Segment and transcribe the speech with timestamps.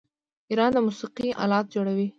[0.49, 2.07] ایران د موسیقۍ الات جوړوي.